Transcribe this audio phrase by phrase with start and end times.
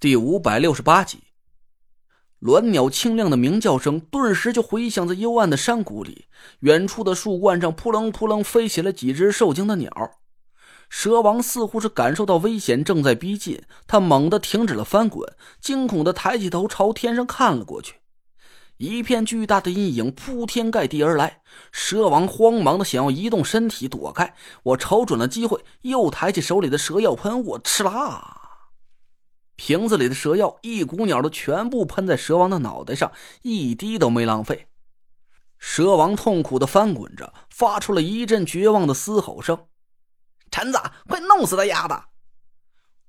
[0.00, 1.24] 第五百六十八集，
[2.42, 6.26] 鸾鸟清亮的鸣叫声顿时就回响在幽暗的山谷里。
[6.60, 9.90] 远处的树冠上扑棱扑棱飞起了几只受惊的鸟。
[10.88, 15.28] 蛇王似乎是感受到危险正在逼近，他猛地停止了翻滚，
[15.60, 17.96] 惊恐的抬起头朝天上看了过去。
[18.76, 24.36] 一片巨大的阴影铺天盖地而来，蛇王慌忙的想要移动身体躲开。
[24.62, 28.37] 我瞅准了机会，又抬起手里的蛇药喷雾，哧啦！
[29.58, 33.10] 瓶子里的蛇药一股鸟的全部喷在蛇王的脑袋上，
[33.42, 34.68] 一滴都没浪费。
[35.58, 39.66] 蛇王痛苦的翻滚着，发出了一阵绝望的嘶吼声
[40.52, 42.04] ：“陈子，快弄死他丫的！”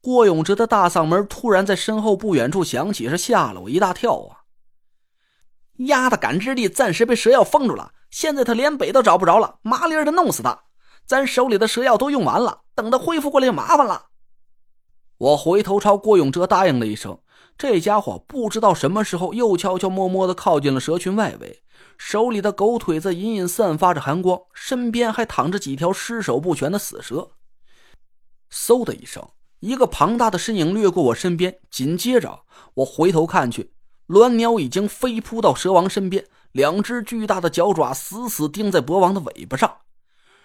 [0.00, 4.46] 郭永哲的大嗓门突然在身后不远处响起，是吓了我一大跳啊！
[5.78, 10.62] 丫的感知力暂时被蛇药封住了，现在他连北都找不着了，麻利儿的弄死他！
[11.04, 14.06] 咱手里的蛇药都用完了，等他恢复过来就麻烦了。
[15.18, 17.18] 我回头朝郭永哲答应了一声，
[17.56, 21.62] 这家伙不知道什么时候又悄悄摸摸的靠近了蛇群外围，
[21.96, 27.30] 手里的狗腿子隐隐散发着寒光，身边还躺着几条尸首不全的死蛇。
[28.52, 29.26] 嗖的一声，
[29.60, 32.40] 一个庞大的身影掠过我身边，紧接着
[32.74, 33.72] 我回头看去，
[34.08, 39.78] 鸾鸟已经飞扑到蛇王身边，两只巨大的脚爪死死钉在博王的尾巴上，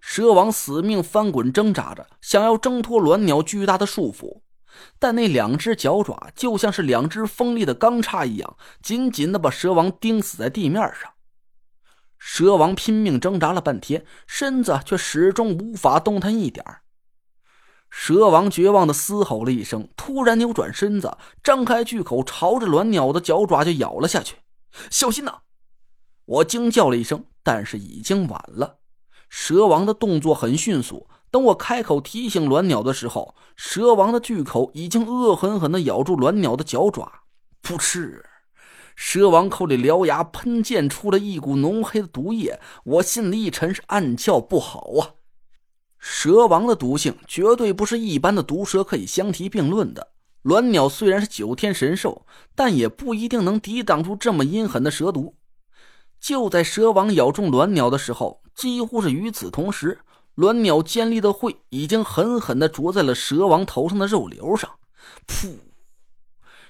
[0.00, 4.41] 蛇王死命翻滚挣扎着，想要挣脱鸾鸟巨大的束缚。
[4.98, 11.12] 但那两只脚爪就像是两只锋利的钢叉一样，紧紧的把蛇王钉死在地面上。
[12.18, 16.64] 蛇王拼命挣扎了半天，身子却始终无法动弹一点
[17.90, 24.36] 蛇王绝望的嘶吼了一声，突然扭转身子，张开巨口，朝着鸾鸟的脚爪就咬了下去。
[24.88, 25.40] 小心呐！
[26.24, 28.78] 我惊叫了一声，但是已经晚了。
[29.28, 31.08] 蛇王的动作很迅速。
[31.32, 37.10] 等我开口提醒鸾鸟的时候，蛇王的巨口已经恶狠狠地咬住鸾鸟的脚爪。
[37.62, 38.22] 噗嗤，
[38.94, 42.60] 蛇王口里獠牙喷溅出了一股浓黑的毒液。
[42.84, 45.16] 我心里一沉，是暗叫不好啊！
[45.98, 50.08] 蛇王的毒性绝对不是一般的毒蛇可以相提并论的。
[50.44, 55.36] 鸾鸟虽然是九天神兽，但也不一定能抵挡住这么阴狠的蛇毒。
[56.20, 60.00] 就在蛇王咬中鸾鸟的时候，几乎是与此同时。
[60.36, 64.70] 鸾鸟尖利的喙已经狠狠地啄在了蛇王头上的肉瘤上，
[65.26, 65.58] 噗！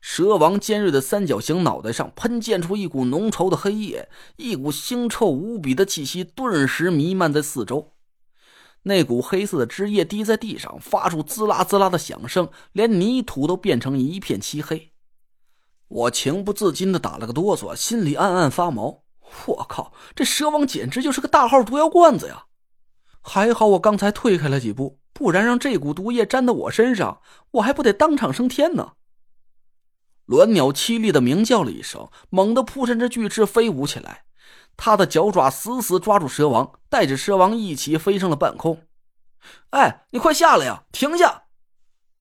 [0.00, 7.94] 蛇王尖锐的三角形脑袋上喷溅出一股浓稠的黑液，一股腥臭无比的气息顿时弥漫在四周。
[8.82, 14.92] 那股黑色的汁液滴在地上，发出滋啦滋啦的响声，连泥土都变成一片漆黑。
[15.88, 19.02] 我情不自禁地打了个哆嗦，心里暗暗发毛。
[19.46, 22.44] 我靠，这蛇王简直就是个大号毒药罐子呀！
[23.20, 27.20] 还好我刚才退开了几步，不然让这股毒液沾到我身上，
[27.52, 28.92] 我还不得当场升天呢！
[30.26, 34.24] 鸾鸟凄厉的鸣叫了一声，猛地扑扇着巨翅飞舞起来，
[34.76, 38.82] 它的脚爪死死抓住蛇王，带着蛇王一起飞上了半空。
[39.70, 40.84] 哎，你快下来呀！
[40.92, 41.44] 停下！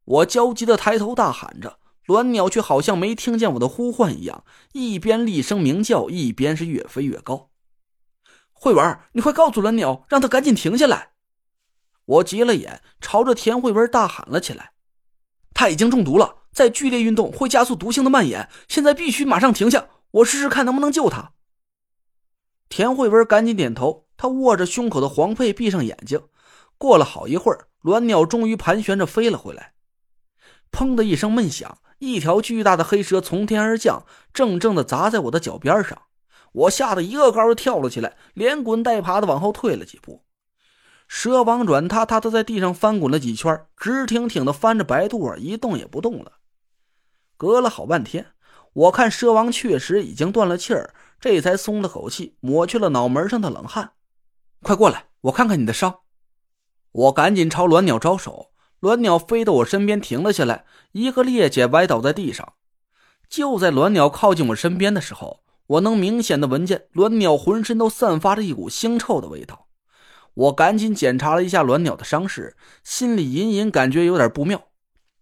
[0.05, 7.49] 我焦急的抬头大喊着，鸾鸟却好像没听见我的呼唤一样，一边厉声鸣叫，一边是越飞越高。
[8.59, 11.11] 慧文，你快告诉鸾鸟，让他赶紧停下来！
[12.05, 14.71] 我急了眼，朝着田慧文大喊了起来
[15.53, 19.87] ：“他已经中毒了，在剧烈运动会加速毒性的蔓延，现在必须马上停下！
[20.11, 21.33] 我试试看能不能救他。”
[22.69, 26.21] 田慧文赶紧点头，他握着胸口的黄佩，闭上眼睛。
[26.77, 29.73] 过了好一会儿，鸾鸟终于盘旋着飞了回来。
[30.71, 36.03] 砰的一声闷响，一条巨大的黑蛇从天而降，正正的砸在我的脚边上。
[36.53, 40.23] 我吓得一个高跳了起来，连滚带爬的往后退了几步。
[41.07, 46.33] 蛇王软塌塌的在地上翻滚了几圈，直挺挺的翻着白肚儿，一动也不动了。
[47.37, 48.25] 隔了好半天，
[48.73, 53.91] 我看蛇王确实已经断了气儿，这才松了口气，抹去了脑门上的冷汗。
[54.63, 55.99] 快过来，我看看你的伤。
[56.91, 62.53] 我赶紧朝鸾鸟招手，鸾鸟飞到我身边停了下来，一个趔趄歪倒在地上。
[63.29, 65.43] 就在鸾鸟靠近我身边的时候。
[65.67, 69.67] 我能明显的闻见鸾鸟浑身都散发着一股腥臭的味道，
[70.33, 74.69] 我赶紧检查了一下鸾鸟的伤势，心里隐隐感觉有点不妙。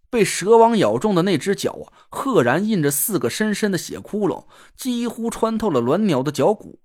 [0.08, 4.46] 被蛇王咬中的那只脚啊，赫然印着四个深深的血窟窿，
[4.76, 6.78] 几乎穿透了鸾鸟的脚骨，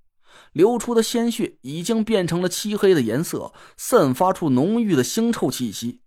[0.54, 6.01] 流出的鲜血已经变成了漆黑的颜色，散发出浓郁的腥臭气息。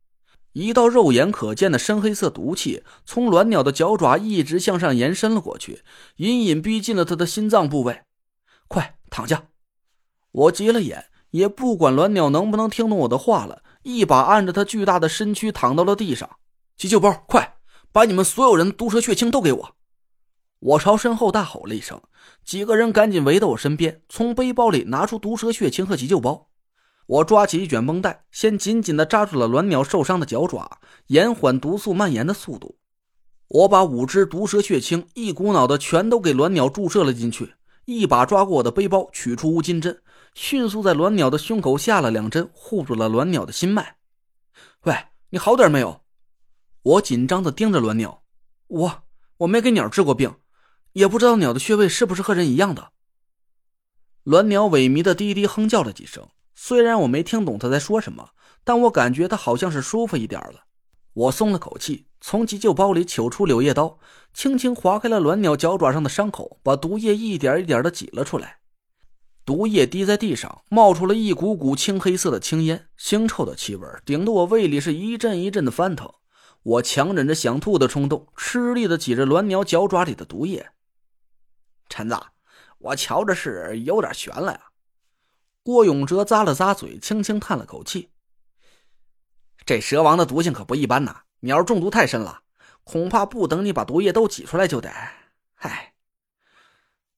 [0.54, 5.82] 一道肉眼可见的深黑色毒气从鸾鸟的脚爪一直向上延伸了过去，
[6.16, 8.02] 隐隐逼近了它的心脏部位。
[8.68, 9.48] 快躺下！
[10.30, 16.38] 我急了眼，也不管鸾鸟能不能听懂我的话了，一把按着它巨大的身躯躺到了地上。
[16.76, 17.56] 急救包，快！
[17.90, 19.76] 把你们所有人毒蛇血清都给我！
[20.60, 22.00] 我朝身后大吼了一声，
[22.44, 26.48] 几个人赶紧围到我身边，从背包里拿出毒蛇血清和急救包。
[27.06, 32.78] 我抓起一卷绷带，先紧紧地扎住了卵鸟受伤的脚爪，延缓毒素蔓延的速度。
[33.48, 37.54] 我把五支毒蛇血清一股脑的全都给卵鸟注射了进去，
[37.84, 40.02] 一把抓过我的背包，取出乌金针，
[40.34, 43.96] 迅速在卵鸟的胸口下了两针，护住了卵鸟的心脉。
[44.84, 44.96] 喂，
[45.28, 46.00] 你好点没有？
[46.82, 48.22] 我紧张的盯着卵鸟。
[48.66, 49.02] 我
[49.36, 50.34] 我没给鸟治过病，
[50.92, 52.92] 也不知道鸟的穴位是不是和人一样的。
[54.22, 56.26] 卵鸟萎靡的低低哼叫了几声，
[56.66, 58.30] 虽然我没听懂他在说什么，
[58.64, 60.64] 但我感觉他好像是舒服一点了。
[61.12, 62.06] 我松了口气。
[62.22, 63.98] 从急救包里取出柳叶刀，
[64.32, 68.60] 轻轻划开了卵鸟脚爪上的伤口，把毒液一点一点的挤了出来。
[69.44, 76.10] 毒液滴在地上，冒出了一股股青黑色的青烟，腥臭的气味顶得我胃里是一阵一阵的翻腾。
[76.62, 80.70] 我强忍着想吐的冲动，吃力的挤着卵鸟脚爪里的毒液。
[81.90, 82.16] 陈子，
[82.78, 84.60] 我瞧着是有点悬了呀。
[85.64, 88.10] 郭永哲咂了咂嘴，轻轻叹了口气
[89.64, 92.42] ：“这蛇王的毒性可不一般呐。”鸟中毒太深了，
[92.84, 94.90] 恐怕不等你把毒液都挤出来就得。
[95.54, 95.94] 唉，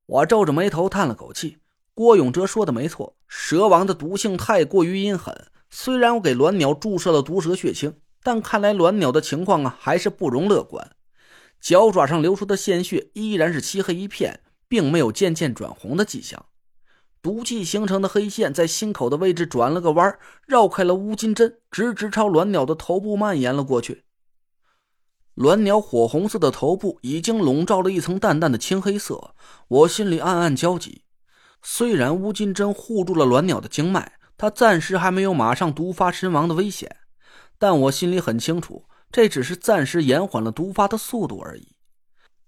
[0.06, 1.58] 我皱着眉头叹了口气。
[1.92, 5.48] 郭永哲说的没错，蛇王的毒性太过于阴狠。
[5.68, 10.94] 虽然我给卵鸟注射了毒蛇血清，但看来卵鸟的情况啊还是不容乐观。
[11.60, 16.46] 脚爪上流出的鲜血依然是漆黑一片，并没有渐渐转红的迹象。
[17.22, 24.04] 毒气形成的黑线在心口的位置转了个弯，绕开了乌金针，直直朝卵鸟的头部蔓延了过去。
[25.34, 29.34] 卵鸟火红色的头部已经笼罩了一层淡淡的青黑色，
[29.68, 31.02] 我心里暗暗焦急。
[31.62, 36.96] 虽然乌金针护住了卵鸟的经脉，它暂时还没有马上毒发身亡的危险，
[37.58, 41.74] 但我心里很清楚，这只是暂时延缓了毒发的速度而已。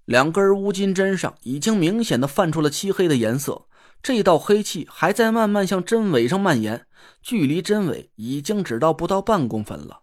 [0.05, 3.67] 两根乌金针上已经明显的泛出了漆黑的颜色，
[4.03, 6.87] 这道黑气还在慢慢向针尾上蔓延，
[7.21, 10.03] 距离针尾已经只到不到半公分了。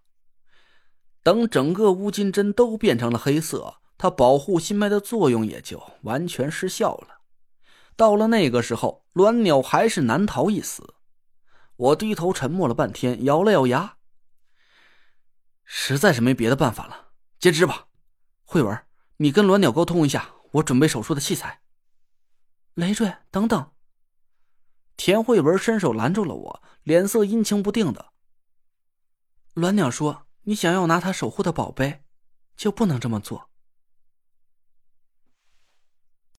[1.24, 7.22] 等整个乌金针都变成了黑色，它保护心脉的作用也就完全失效了。
[7.96, 10.96] 到了那个时候，鸾鸟还是难逃一死。
[11.78, 13.98] 我低头沉默了半天，咬了咬牙，
[15.64, 17.08] 实在是没别的办法了，
[17.40, 17.88] 截肢吧。
[18.44, 18.78] 慧文，
[19.18, 21.62] 你跟鸾鸟沟通一下，我准备手术的器材。
[22.76, 23.72] 累赘，等等。
[25.06, 28.08] 田慧文伸手拦住了我，脸色阴晴不定的。
[29.54, 30.26] 鸾鸟说。
[30.46, 32.02] 你想要拿他守护的宝贝，
[32.58, 33.52] 就不能这么做。